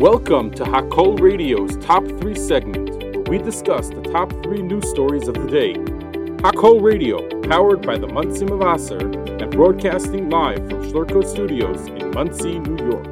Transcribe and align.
Welcome 0.00 0.50
to 0.52 0.64
Hakol 0.64 1.20
Radio's 1.20 1.76
Top 1.76 2.02
3 2.02 2.34
segment, 2.34 2.88
where 3.14 3.22
we 3.24 3.36
discuss 3.36 3.90
the 3.90 4.00
top 4.00 4.32
3 4.42 4.62
news 4.62 4.88
stories 4.88 5.28
of 5.28 5.34
the 5.34 5.46
day. 5.46 5.74
Hakol 6.42 6.80
Radio, 6.80 7.28
powered 7.42 7.86
by 7.86 7.98
the 7.98 8.06
Monsey 8.06 8.46
Mevaser 8.46 9.42
and 9.42 9.52
broadcasting 9.52 10.30
live 10.30 10.56
from 10.70 10.90
Schlurko 10.90 11.22
Studios 11.22 11.86
in 11.86 12.12
Monsey, 12.12 12.58
New 12.60 12.82
York. 12.90 13.06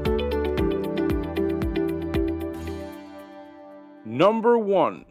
Number 4.06 4.56
1 4.56 5.04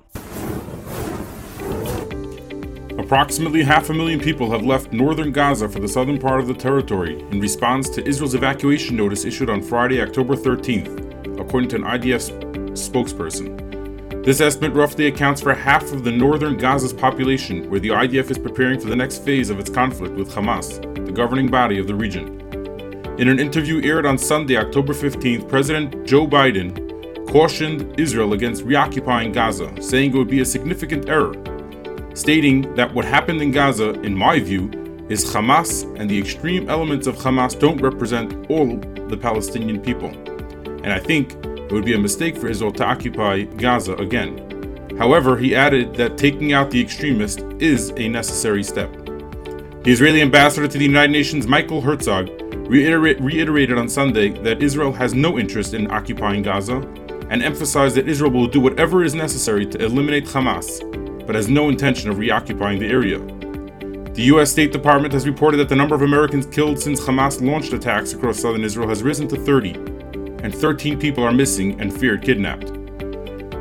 Approximately 2.98 3.62
half 3.62 3.92
a 3.92 3.94
million 3.94 4.20
people 4.20 4.50
have 4.50 4.64
left 4.64 4.92
northern 4.92 5.32
Gaza 5.32 5.70
for 5.70 5.80
the 5.80 5.88
southern 5.88 6.18
part 6.18 6.40
of 6.40 6.48
the 6.48 6.56
territory 6.56 7.20
in 7.30 7.40
response 7.40 7.88
to 7.90 8.04
Israel's 8.04 8.34
evacuation 8.34 8.96
notice 8.96 9.26
issued 9.26 9.52
on 9.52 9.62
Friday, 9.62 10.02
October 10.02 10.36
13th 10.36 11.07
according 11.48 11.70
to 11.70 11.78
an 11.78 11.84
IDF 11.84 12.30
spokesperson. 12.74 14.26
This 14.26 14.42
estimate 14.42 14.74
roughly 14.74 15.08
accounts 15.08 15.40
for 15.40 15.54
half 15.54 15.94
of 15.94 16.04
the 16.04 16.12
northern 16.12 16.58
Gaza's 16.58 16.92
population, 16.92 17.70
where 17.70 17.80
the 17.80 17.88
IDF 17.88 18.30
is 18.30 18.38
preparing 18.38 18.82
for 18.82 18.90
the 18.90 18.96
next 18.98 19.24
phase 19.24 19.50
of 19.50 19.58
its 19.58 19.70
conflict 19.70 20.16
with 20.16 20.30
Hamas, 20.30 20.82
the 21.06 21.12
governing 21.14 21.48
body 21.48 21.80
of 21.80 21.88
the 21.88 21.96
region. 21.96 22.42
In 23.18 23.30
an 23.30 23.40
interview 23.40 23.82
aired 23.82 24.06
on 24.06 24.18
Sunday, 24.18 24.58
October 24.58 24.94
15th, 24.94 25.48
President 25.48 26.06
Joe 26.06 26.28
Biden 26.28 26.84
cautioned 27.30 27.98
Israel 27.98 28.34
against 28.34 28.64
reoccupying 28.64 29.32
Gaza, 29.32 29.72
saying 29.82 30.14
it 30.14 30.18
would 30.18 30.28
be 30.28 30.42
a 30.42 30.46
significant 30.46 31.08
error, 31.08 31.34
stating 32.14 32.76
that 32.76 32.94
what 32.94 33.06
happened 33.06 33.42
in 33.42 33.52
Gaza, 33.52 33.92
in 34.02 34.14
my 34.14 34.42
view, 34.42 34.70
is 35.08 35.24
Hamas 35.24 35.84
and 35.98 36.10
the 36.10 36.20
extreme 36.20 36.70
elements 36.70 37.08
of 37.08 37.16
Hamas 37.16 37.58
don't 37.58 37.82
represent 37.82 38.52
all 38.52 38.78
the 39.08 39.16
Palestinian 39.16 39.80
people 39.80 40.12
and 40.84 40.94
I 40.94 41.00
think 41.00 41.34
it 41.34 41.72
would 41.72 41.86
be 41.86 41.94
a 41.94 42.00
mistake 42.00 42.38
for 42.38 42.48
Israel 42.48 42.72
to 42.74 42.86
occupy 42.86 43.44
Gaza 43.44 43.96
again. 43.96 44.44
However, 44.98 45.38
he 45.38 45.56
added 45.56 45.96
that 45.96 46.18
taking 46.18 46.54
out 46.54 46.72
the 46.72 46.82
extremists 46.82 47.44
is 47.60 47.92
a 47.98 48.08
necessary 48.08 48.64
step. 48.64 48.92
The 49.84 49.92
Israeli 49.92 50.22
ambassador 50.22 50.68
to 50.68 50.78
the 50.78 50.86
United 50.86 51.12
Nations, 51.12 51.48
Michael 51.48 51.82
Herzog, 51.82 52.30
reiterate, 52.68 53.20
reiterated 53.22 53.78
on 53.78 53.88
Sunday 53.88 54.30
that 54.30 54.62
Israel 54.62 54.92
has 54.92 55.14
no 55.14 55.38
interest 55.38 55.74
in 55.74 55.90
occupying 55.92 56.42
Gaza 56.42 56.78
and 57.30 57.44
emphasized 57.44 57.96
that 57.96 58.08
Israel 58.08 58.32
will 58.32 58.48
do 58.48 58.60
whatever 58.60 59.04
is 59.04 59.14
necessary 59.14 59.66
to 59.66 59.84
eliminate 59.84 60.26
Hamas, 60.26 60.82
but 61.26 61.36
has 61.36 61.48
no 61.48 61.70
intention 61.70 62.10
of 62.10 62.18
reoccupying 62.18 62.80
the 62.80 62.88
area. 62.88 63.20
The 64.14 64.24
U.S. 64.24 64.52
State 64.52 64.72
Department 64.72 65.14
has 65.14 65.28
reported 65.28 65.58
that 65.58 65.70
the 65.70 65.76
number 65.76 65.94
of 65.94 66.02
Americans 66.02 66.48
killed 66.48 66.80
since 66.80 67.00
Hamas 67.00 67.40
launched 67.46 67.74
attacks 67.74 68.14
across 68.14 68.40
southern 68.40 68.64
Israel 68.64 68.90
has 68.90 69.04
risen 69.04 69.28
to 69.28 69.38
30, 69.38 69.97
and 70.44 70.54
13 70.54 71.00
people 71.00 71.24
are 71.24 71.32
missing 71.32 71.80
and 71.80 71.98
feared 71.98 72.22
kidnapped. 72.22 72.72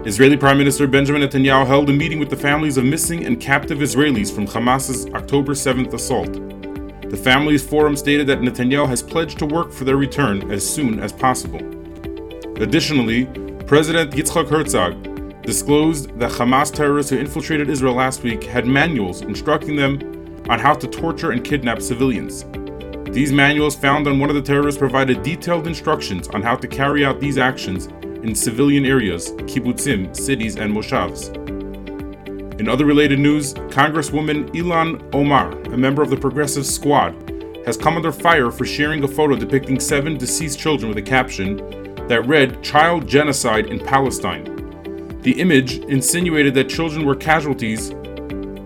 Israeli 0.06 0.36
Prime 0.36 0.56
Minister 0.56 0.86
Benjamin 0.86 1.22
Netanyahu 1.22 1.66
held 1.66 1.90
a 1.90 1.92
meeting 1.92 2.18
with 2.20 2.30
the 2.30 2.36
families 2.36 2.76
of 2.76 2.84
missing 2.84 3.26
and 3.26 3.40
captive 3.40 3.78
Israelis 3.78 4.32
from 4.32 4.46
Hamas's 4.46 5.06
October 5.14 5.52
7th 5.52 5.92
assault. 5.92 6.32
The 7.10 7.16
Families 7.16 7.64
Forum 7.64 7.96
stated 7.96 8.26
that 8.28 8.40
Netanyahu 8.40 8.88
has 8.88 9.02
pledged 9.02 9.38
to 9.40 9.46
work 9.46 9.72
for 9.72 9.84
their 9.84 9.96
return 9.96 10.50
as 10.50 10.68
soon 10.68 11.00
as 11.00 11.12
possible. 11.12 11.58
Additionally, 12.62 13.26
President 13.66 14.12
Yitzhak 14.12 14.48
Herzog 14.48 15.42
disclosed 15.42 16.16
that 16.18 16.30
Hamas 16.30 16.72
terrorists 16.72 17.10
who 17.10 17.18
infiltrated 17.18 17.68
Israel 17.70 17.94
last 17.94 18.22
week 18.22 18.44
had 18.44 18.66
manuals 18.66 19.22
instructing 19.22 19.76
them 19.76 19.98
on 20.48 20.58
how 20.58 20.74
to 20.74 20.86
torture 20.86 21.32
and 21.32 21.44
kidnap 21.44 21.82
civilians. 21.82 22.44
These 23.16 23.32
manuals 23.32 23.74
found 23.74 24.06
on 24.06 24.18
one 24.18 24.28
of 24.28 24.36
the 24.36 24.42
terrorists 24.42 24.78
provided 24.78 25.22
detailed 25.22 25.66
instructions 25.66 26.28
on 26.28 26.42
how 26.42 26.54
to 26.54 26.68
carry 26.68 27.02
out 27.02 27.18
these 27.18 27.38
actions 27.38 27.86
in 28.02 28.34
civilian 28.34 28.84
areas, 28.84 29.30
kibbutzim, 29.48 30.14
cities, 30.14 30.56
and 30.56 30.70
moshavs. 30.70 31.34
In 32.60 32.68
other 32.68 32.84
related 32.84 33.18
news, 33.18 33.54
Congresswoman 33.54 34.50
Ilhan 34.50 35.14
Omar, 35.14 35.52
a 35.72 35.78
member 35.78 36.02
of 36.02 36.10
the 36.10 36.16
Progressive 36.18 36.66
Squad, 36.66 37.14
has 37.64 37.78
come 37.78 37.96
under 37.96 38.12
fire 38.12 38.50
for 38.50 38.66
sharing 38.66 39.02
a 39.02 39.08
photo 39.08 39.34
depicting 39.34 39.80
seven 39.80 40.18
deceased 40.18 40.58
children 40.58 40.90
with 40.90 40.98
a 40.98 41.08
caption 41.10 41.56
that 42.08 42.26
read 42.26 42.62
Child 42.62 43.08
Genocide 43.08 43.68
in 43.68 43.80
Palestine. 43.80 44.44
The 45.22 45.40
image 45.40 45.78
insinuated 45.78 46.52
that 46.52 46.68
children 46.68 47.06
were 47.06 47.16
casualties 47.16 47.92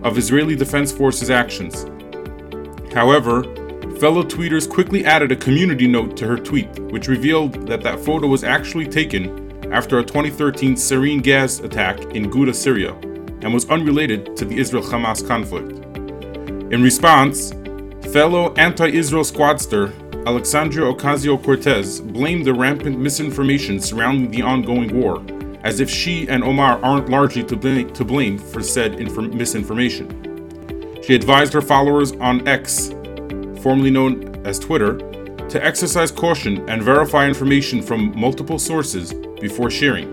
of 0.03 0.17
Israeli 0.17 0.57
Defense 0.57 0.91
Forces 0.91 1.29
actions. 1.29 1.85
However, 2.93 3.45
Fellow 4.01 4.23
tweeters 4.23 4.67
quickly 4.67 5.05
added 5.05 5.31
a 5.31 5.35
community 5.35 5.85
note 5.85 6.17
to 6.17 6.25
her 6.25 6.35
tweet, 6.35 6.67
which 6.91 7.07
revealed 7.07 7.67
that 7.67 7.83
that 7.83 7.99
photo 7.99 8.25
was 8.25 8.43
actually 8.43 8.87
taken 8.87 9.63
after 9.71 9.99
a 9.99 10.03
2013 10.03 10.73
sarin 10.73 11.21
gas 11.21 11.59
attack 11.59 11.99
in 12.15 12.31
Ghouta, 12.31 12.55
Syria, 12.55 12.95
and 13.43 13.53
was 13.53 13.69
unrelated 13.69 14.35
to 14.37 14.43
the 14.43 14.57
Israel 14.57 14.81
Hamas 14.81 15.23
conflict. 15.27 15.85
In 16.73 16.81
response, 16.81 17.51
fellow 18.11 18.55
anti 18.55 18.87
Israel 18.87 19.23
squadster 19.23 19.93
Alexandria 20.25 20.91
Ocasio 20.91 21.37
Cortez 21.43 22.01
blamed 22.01 22.45
the 22.45 22.55
rampant 22.55 22.97
misinformation 22.97 23.79
surrounding 23.79 24.31
the 24.31 24.41
ongoing 24.41 24.99
war, 24.99 25.23
as 25.63 25.79
if 25.79 25.91
she 25.91 26.27
and 26.27 26.43
Omar 26.43 26.83
aren't 26.83 27.09
largely 27.09 27.43
to 27.43 27.55
blame, 27.55 27.93
to 27.93 28.03
blame 28.03 28.39
for 28.39 28.63
said 28.63 28.95
inf- 28.95 29.31
misinformation. 29.31 30.09
She 31.03 31.13
advised 31.13 31.53
her 31.53 31.61
followers 31.61 32.13
on 32.13 32.47
X 32.47 32.95
formerly 33.61 33.91
known 33.91 34.45
as 34.45 34.59
Twitter, 34.59 34.97
to 35.49 35.63
exercise 35.63 36.11
caution 36.11 36.67
and 36.69 36.81
verify 36.81 37.27
information 37.27 37.81
from 37.81 38.17
multiple 38.17 38.57
sources 38.57 39.13
before 39.41 39.69
sharing, 39.69 40.09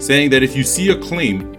saying 0.00 0.30
that 0.30 0.42
if 0.42 0.54
you 0.54 0.62
see 0.62 0.90
a 0.90 0.98
claim, 0.98 1.54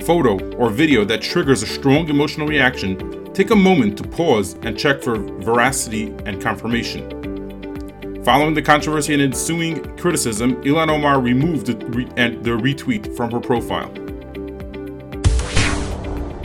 photo, 0.00 0.38
or 0.54 0.70
video 0.70 1.04
that 1.04 1.20
triggers 1.20 1.62
a 1.62 1.66
strong 1.66 2.08
emotional 2.08 2.46
reaction, 2.46 3.32
take 3.34 3.50
a 3.50 3.56
moment 3.56 3.98
to 3.98 4.04
pause 4.04 4.54
and 4.62 4.78
check 4.78 5.02
for 5.02 5.16
veracity 5.16 6.14
and 6.24 6.40
confirmation. 6.40 7.22
Following 8.24 8.54
the 8.54 8.62
controversy 8.62 9.14
and 9.14 9.22
ensuing 9.22 9.82
criticism, 9.96 10.62
Ilhan 10.62 10.88
Omar 10.88 11.20
removed 11.20 11.66
the, 11.66 11.76
re- 11.86 12.04
the 12.04 12.50
retweet 12.50 13.16
from 13.16 13.32
her 13.32 13.40
profile. 13.40 13.90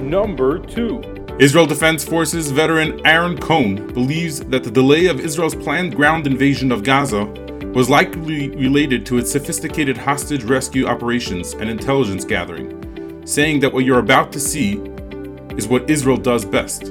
Number 0.01 0.57
2 0.57 1.16
Israel 1.39 1.67
Defense 1.67 2.03
Forces 2.03 2.49
veteran 2.49 2.99
Aaron 3.05 3.37
Cohen 3.37 3.93
believes 3.93 4.39
that 4.39 4.63
the 4.63 4.71
delay 4.71 5.05
of 5.05 5.19
Israel's 5.19 5.53
planned 5.53 5.95
ground 5.95 6.25
invasion 6.25 6.71
of 6.71 6.83
Gaza 6.83 7.25
was 7.75 7.91
likely 7.91 8.49
related 8.55 9.05
to 9.05 9.19
its 9.19 9.31
sophisticated 9.31 9.95
hostage 9.95 10.43
rescue 10.43 10.87
operations 10.87 11.53
and 11.53 11.69
intelligence 11.69 12.25
gathering, 12.25 13.21
saying 13.27 13.59
that 13.59 13.71
what 13.71 13.85
you're 13.85 13.99
about 13.99 14.31
to 14.31 14.39
see 14.39 14.77
is 15.57 15.67
what 15.67 15.87
Israel 15.87 16.17
does 16.17 16.43
best. 16.43 16.85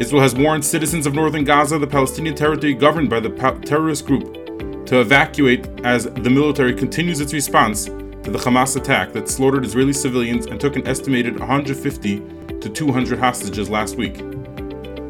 Israel 0.00 0.22
has 0.22 0.34
warned 0.34 0.64
citizens 0.64 1.06
of 1.06 1.14
northern 1.14 1.44
Gaza, 1.44 1.78
the 1.78 1.86
Palestinian 1.86 2.34
territory 2.34 2.74
governed 2.74 3.10
by 3.10 3.20
the 3.20 3.30
terrorist 3.64 4.06
group, 4.06 4.86
to 4.86 5.00
evacuate 5.00 5.68
as 5.84 6.06
the 6.06 6.30
military 6.30 6.74
continues 6.74 7.20
its 7.20 7.32
response 7.32 7.88
to 8.24 8.30
the 8.30 8.38
Hamas 8.38 8.76
attack 8.76 9.12
that 9.12 9.28
slaughtered 9.28 9.64
Israeli 9.64 9.92
civilians 9.92 10.46
and 10.46 10.60
took 10.60 10.76
an 10.76 10.86
estimated 10.86 11.38
150 11.38 12.18
to 12.60 12.68
200 12.68 13.18
hostages 13.18 13.68
last 13.68 13.96
week. 13.96 14.16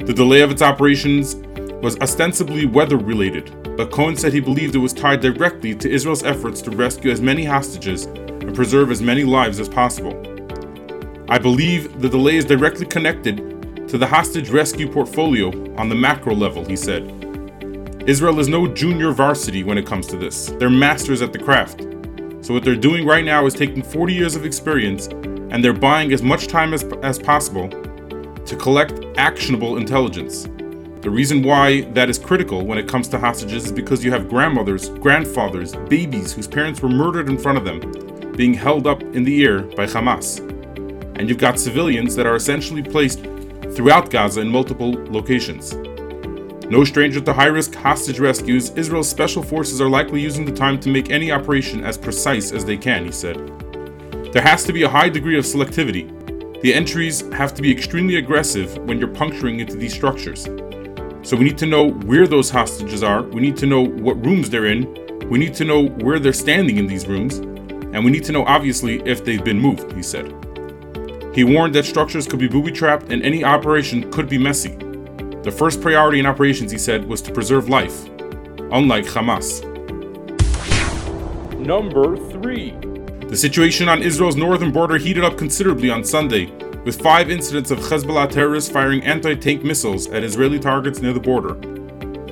The 0.06 0.14
delay 0.14 0.40
of 0.40 0.50
its 0.50 0.62
operations 0.62 1.36
was 1.82 1.98
ostensibly 1.98 2.64
weather 2.64 2.96
related, 2.96 3.76
but 3.76 3.90
Cohen 3.90 4.16
said 4.16 4.32
he 4.32 4.40
believed 4.40 4.74
it 4.74 4.78
was 4.78 4.92
tied 4.92 5.20
directly 5.20 5.74
to 5.74 5.90
Israel's 5.90 6.22
efforts 6.22 6.62
to 6.62 6.70
rescue 6.70 7.10
as 7.10 7.20
many 7.20 7.44
hostages 7.44 8.06
and 8.06 8.54
preserve 8.54 8.90
as 8.90 9.02
many 9.02 9.24
lives 9.24 9.60
as 9.60 9.68
possible. 9.68 10.16
I 11.28 11.38
believe 11.38 12.00
the 12.00 12.08
delay 12.08 12.36
is 12.36 12.44
directly 12.44 12.86
connected 12.86 13.88
to 13.88 13.98
the 13.98 14.06
hostage 14.06 14.50
rescue 14.50 14.90
portfolio 14.90 15.48
on 15.76 15.88
the 15.88 15.94
macro 15.94 16.34
level, 16.34 16.64
he 16.64 16.76
said. 16.76 17.02
Israel 18.06 18.40
is 18.40 18.48
no 18.48 18.66
junior 18.66 19.12
varsity 19.12 19.62
when 19.62 19.78
it 19.78 19.86
comes 19.86 20.06
to 20.08 20.16
this. 20.16 20.46
They're 20.58 20.70
masters 20.70 21.22
at 21.22 21.32
the 21.32 21.38
craft. 21.38 21.86
So, 22.42 22.52
what 22.52 22.64
they're 22.64 22.74
doing 22.74 23.06
right 23.06 23.24
now 23.24 23.46
is 23.46 23.54
taking 23.54 23.84
40 23.84 24.12
years 24.12 24.34
of 24.34 24.44
experience 24.44 25.06
and 25.06 25.62
they're 25.62 25.72
buying 25.72 26.12
as 26.12 26.22
much 26.24 26.48
time 26.48 26.74
as, 26.74 26.82
as 27.04 27.16
possible 27.16 27.68
to 27.68 28.56
collect 28.56 29.04
actionable 29.16 29.76
intelligence. 29.76 30.48
The 31.02 31.10
reason 31.10 31.44
why 31.44 31.82
that 31.92 32.10
is 32.10 32.18
critical 32.18 32.66
when 32.66 32.78
it 32.78 32.88
comes 32.88 33.06
to 33.08 33.18
hostages 33.18 33.66
is 33.66 33.72
because 33.72 34.04
you 34.04 34.10
have 34.10 34.28
grandmothers, 34.28 34.88
grandfathers, 34.88 35.76
babies 35.88 36.32
whose 36.32 36.48
parents 36.48 36.82
were 36.82 36.88
murdered 36.88 37.28
in 37.28 37.38
front 37.38 37.58
of 37.58 37.64
them 37.64 38.32
being 38.32 38.54
held 38.54 38.88
up 38.88 39.02
in 39.02 39.22
the 39.22 39.44
air 39.44 39.60
by 39.62 39.86
Hamas. 39.86 40.40
And 41.18 41.28
you've 41.28 41.38
got 41.38 41.60
civilians 41.60 42.16
that 42.16 42.26
are 42.26 42.34
essentially 42.34 42.82
placed 42.82 43.20
throughout 43.76 44.10
Gaza 44.10 44.40
in 44.40 44.48
multiple 44.48 44.94
locations. 45.10 45.74
No 46.72 46.84
stranger 46.84 47.20
to 47.20 47.34
high 47.34 47.48
risk 47.48 47.74
hostage 47.74 48.18
rescues, 48.18 48.70
Israel's 48.70 49.06
special 49.06 49.42
forces 49.42 49.78
are 49.82 49.90
likely 49.90 50.22
using 50.22 50.46
the 50.46 50.52
time 50.52 50.80
to 50.80 50.88
make 50.88 51.10
any 51.10 51.30
operation 51.30 51.84
as 51.84 51.98
precise 51.98 52.50
as 52.50 52.64
they 52.64 52.78
can, 52.78 53.04
he 53.04 53.12
said. 53.12 53.36
There 54.32 54.40
has 54.40 54.64
to 54.64 54.72
be 54.72 54.82
a 54.84 54.88
high 54.88 55.10
degree 55.10 55.36
of 55.36 55.44
selectivity. 55.44 56.08
The 56.62 56.72
entries 56.72 57.30
have 57.32 57.52
to 57.56 57.60
be 57.60 57.70
extremely 57.70 58.16
aggressive 58.16 58.78
when 58.86 58.98
you're 58.98 59.08
puncturing 59.08 59.60
into 59.60 59.76
these 59.76 59.92
structures. 59.92 60.44
So 61.20 61.36
we 61.36 61.44
need 61.44 61.58
to 61.58 61.66
know 61.66 61.90
where 61.90 62.26
those 62.26 62.48
hostages 62.48 63.02
are, 63.02 63.22
we 63.22 63.42
need 63.42 63.58
to 63.58 63.66
know 63.66 63.82
what 63.82 64.24
rooms 64.24 64.48
they're 64.48 64.64
in, 64.64 65.28
We 65.28 65.38
need 65.38 65.52
to 65.56 65.66
know 65.66 65.88
where 65.88 66.18
they're 66.18 66.32
standing 66.32 66.78
in 66.78 66.86
these 66.86 67.06
rooms, 67.06 67.36
and 67.36 68.02
we 68.02 68.10
need 68.10 68.24
to 68.24 68.32
know, 68.32 68.46
obviously, 68.46 69.02
if 69.04 69.26
they've 69.26 69.44
been 69.44 69.60
moved, 69.60 69.92
he 69.92 70.02
said. 70.02 70.32
He 71.34 71.44
warned 71.44 71.74
that 71.74 71.84
structures 71.84 72.26
could 72.26 72.40
be 72.40 72.48
booby 72.48 72.72
trapped 72.72 73.12
and 73.12 73.22
any 73.22 73.44
operation 73.44 74.10
could 74.10 74.30
be 74.30 74.38
messy. 74.38 74.74
The 75.42 75.50
first 75.50 75.80
priority 75.80 76.20
in 76.20 76.26
operations, 76.26 76.70
he 76.70 76.78
said, 76.78 77.04
was 77.08 77.20
to 77.22 77.32
preserve 77.32 77.68
life, 77.68 78.08
unlike 78.70 79.06
Hamas. 79.06 79.60
Number 81.58 82.16
3. 82.16 82.70
The 83.26 83.36
situation 83.36 83.88
on 83.88 84.02
Israel's 84.02 84.36
northern 84.36 84.70
border 84.70 84.98
heated 84.98 85.24
up 85.24 85.36
considerably 85.36 85.90
on 85.90 86.04
Sunday, 86.04 86.46
with 86.84 87.02
five 87.02 87.28
incidents 87.28 87.72
of 87.72 87.80
Hezbollah 87.80 88.30
terrorists 88.30 88.70
firing 88.70 89.02
anti 89.02 89.34
tank 89.34 89.64
missiles 89.64 90.06
at 90.08 90.22
Israeli 90.22 90.60
targets 90.60 91.00
near 91.00 91.12
the 91.12 91.18
border. 91.18 91.54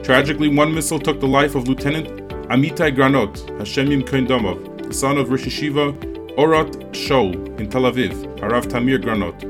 Tragically, 0.04 0.54
one 0.54 0.72
missile 0.72 1.00
took 1.00 1.18
the 1.18 1.26
life 1.26 1.56
of 1.56 1.66
Lieutenant 1.66 2.06
Amitai 2.48 2.94
Granot, 2.94 3.34
Hashemim 3.58 4.04
Yimkein 4.04 4.28
Domov, 4.28 4.86
the 4.86 4.94
son 4.94 5.18
of 5.18 5.30
Rosh 5.30 5.46
Yeshiva 5.46 5.98
Orot 6.36 6.92
Shaul 6.92 7.58
in 7.58 7.68
Tel 7.68 7.82
Aviv, 7.82 8.12
Harav 8.38 8.66
Tamir 8.66 9.02
Granot. 9.02 9.49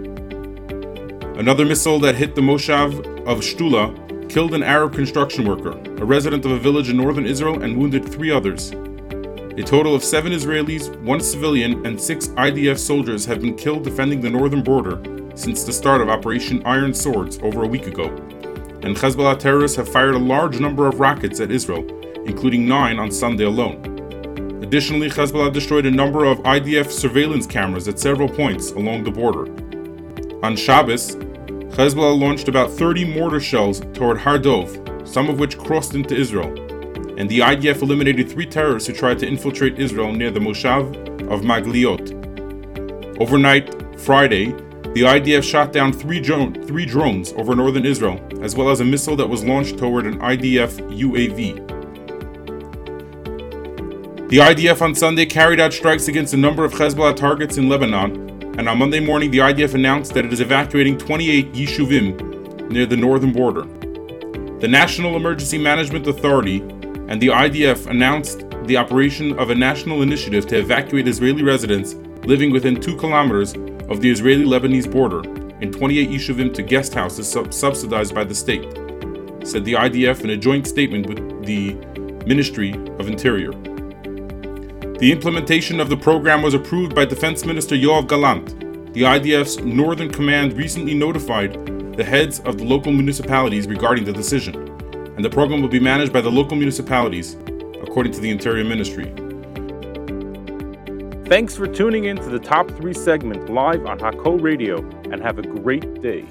Another 1.36 1.64
missile 1.64 1.98
that 2.00 2.16
hit 2.16 2.34
the 2.34 2.40
Moshav 2.40 2.98
of 3.26 3.40
Shtula 3.40 4.28
killed 4.28 4.52
an 4.52 4.62
Arab 4.62 4.94
construction 4.94 5.46
worker, 5.46 5.70
a 5.70 6.04
resident 6.04 6.44
of 6.44 6.50
a 6.50 6.58
village 6.58 6.90
in 6.90 6.96
northern 6.96 7.24
Israel, 7.24 7.62
and 7.62 7.76
wounded 7.76 8.06
three 8.06 8.30
others. 8.30 8.72
A 8.72 9.62
total 9.62 9.94
of 9.94 10.04
seven 10.04 10.32
Israelis, 10.32 10.94
one 11.02 11.20
civilian, 11.20 11.84
and 11.86 12.00
six 12.00 12.28
IDF 12.28 12.78
soldiers 12.78 13.24
have 13.24 13.40
been 13.40 13.56
killed 13.56 13.84
defending 13.84 14.20
the 14.20 14.30
northern 14.30 14.62
border 14.62 15.02
since 15.34 15.64
the 15.64 15.72
start 15.72 16.00
of 16.00 16.08
Operation 16.08 16.62
Iron 16.66 16.92
Swords 16.92 17.38
over 17.42 17.64
a 17.64 17.68
week 17.68 17.86
ago. 17.86 18.06
And 18.82 18.96
Hezbollah 18.96 19.38
terrorists 19.38 19.76
have 19.76 19.88
fired 19.88 20.14
a 20.14 20.18
large 20.18 20.60
number 20.60 20.86
of 20.86 21.00
rockets 21.00 21.40
at 21.40 21.50
Israel, 21.50 21.86
including 22.26 22.68
nine 22.68 22.98
on 22.98 23.10
Sunday 23.10 23.44
alone. 23.44 23.82
Additionally, 24.62 25.08
Hezbollah 25.08 25.52
destroyed 25.52 25.86
a 25.86 25.90
number 25.90 26.24
of 26.24 26.38
IDF 26.40 26.90
surveillance 26.90 27.46
cameras 27.46 27.88
at 27.88 27.98
several 27.98 28.28
points 28.28 28.70
along 28.72 29.04
the 29.04 29.10
border. 29.10 29.46
On 30.42 30.56
Shabbos, 30.56 31.16
Hezbollah 31.76 32.18
launched 32.18 32.48
about 32.48 32.70
30 32.70 33.04
mortar 33.04 33.40
shells 33.40 33.80
toward 33.92 34.16
Har 34.16 34.38
Dov, 34.38 34.74
some 35.06 35.28
of 35.28 35.38
which 35.38 35.58
crossed 35.58 35.94
into 35.94 36.16
Israel, 36.16 36.48
and 37.18 37.28
the 37.28 37.40
IDF 37.40 37.82
eliminated 37.82 38.30
three 38.30 38.46
terrorists 38.46 38.88
who 38.88 38.94
tried 38.94 39.18
to 39.18 39.26
infiltrate 39.26 39.78
Israel 39.78 40.12
near 40.12 40.30
the 40.30 40.40
Moshav 40.40 40.96
of 41.30 41.42
Margaliot. 41.42 42.16
Overnight, 43.20 44.00
Friday, 44.00 44.46
the 44.94 45.02
IDF 45.02 45.42
shot 45.42 45.74
down 45.74 45.92
three, 45.92 46.22
three 46.22 46.86
drones 46.86 47.34
over 47.34 47.54
northern 47.54 47.84
Israel, 47.84 48.18
as 48.40 48.56
well 48.56 48.70
as 48.70 48.80
a 48.80 48.84
missile 48.84 49.16
that 49.16 49.28
was 49.28 49.44
launched 49.44 49.76
toward 49.76 50.06
an 50.06 50.18
IDF 50.20 50.80
UAV. 50.98 51.66
The 54.30 54.38
IDF 54.38 54.80
on 54.80 54.94
Sunday 54.94 55.26
carried 55.26 55.60
out 55.60 55.74
strikes 55.74 56.08
against 56.08 56.32
a 56.32 56.38
number 56.38 56.64
of 56.64 56.72
Hezbollah 56.72 57.16
targets 57.16 57.58
in 57.58 57.68
Lebanon, 57.68 58.29
and 58.60 58.68
on 58.68 58.76
Monday 58.76 59.00
morning, 59.00 59.30
the 59.30 59.38
IDF 59.38 59.72
announced 59.72 60.12
that 60.12 60.26
it 60.26 60.34
is 60.34 60.42
evacuating 60.42 60.98
28 60.98 61.54
Yishuvim 61.54 62.70
near 62.70 62.84
the 62.84 62.94
northern 62.94 63.32
border. 63.32 63.62
The 64.58 64.68
National 64.68 65.16
Emergency 65.16 65.56
Management 65.56 66.06
Authority 66.06 66.58
and 67.08 67.22
the 67.22 67.28
IDF 67.28 67.86
announced 67.86 68.44
the 68.64 68.76
operation 68.76 69.38
of 69.38 69.48
a 69.48 69.54
national 69.54 70.02
initiative 70.02 70.46
to 70.48 70.58
evacuate 70.58 71.08
Israeli 71.08 71.42
residents 71.42 71.94
living 72.26 72.50
within 72.50 72.78
two 72.78 72.98
kilometers 72.98 73.54
of 73.88 74.02
the 74.02 74.10
Israeli 74.10 74.44
Lebanese 74.44 74.92
border 74.92 75.20
in 75.62 75.72
28 75.72 76.10
Yishuvim 76.10 76.52
to 76.52 76.62
guest 76.62 76.92
houses 76.92 77.26
sub- 77.26 77.54
subsidized 77.54 78.14
by 78.14 78.24
the 78.24 78.34
state, 78.34 78.70
said 79.42 79.64
the 79.64 79.72
IDF 79.72 80.22
in 80.22 80.28
a 80.28 80.36
joint 80.36 80.66
statement 80.66 81.06
with 81.06 81.46
the 81.46 81.72
Ministry 82.26 82.74
of 82.98 83.08
Interior. 83.08 83.52
The 85.00 85.12
implementation 85.12 85.80
of 85.80 85.88
the 85.88 85.96
program 85.96 86.42
was 86.42 86.54
approved 86.54 86.94
by 86.94 87.04
Defense 87.04 87.44
Minister 87.44 87.74
Yoav 87.74 88.06
Gallant. 88.08 88.92
The 88.94 89.02
IDF's 89.02 89.58
Northern 89.58 90.10
Command 90.10 90.52
recently 90.52 90.94
notified 90.94 91.54
the 91.96 92.04
heads 92.04 92.40
of 92.40 92.58
the 92.58 92.64
local 92.64 92.92
municipalities 92.92 93.66
regarding 93.66 94.04
the 94.04 94.12
decision 94.12 94.70
and 95.20 95.24
the 95.26 95.28
program 95.28 95.60
will 95.60 95.68
be 95.68 95.78
managed 95.78 96.14
by 96.14 96.20
the 96.22 96.30
local 96.30 96.56
municipalities, 96.56 97.34
according 97.82 98.10
to 98.10 98.20
the 98.20 98.30
Interior 98.30 98.64
Ministry. 98.64 99.04
Thanks 101.26 101.54
for 101.54 101.66
tuning 101.66 102.04
in 102.04 102.16
to 102.16 102.30
the 102.30 102.38
Top 102.38 102.70
3 102.70 102.94
segment 102.94 103.50
live 103.50 103.84
on 103.84 103.98
Hakol 103.98 104.40
Radio, 104.40 104.78
and 105.12 105.20
have 105.20 105.38
a 105.38 105.42
great 105.42 106.00
day. 106.00 106.24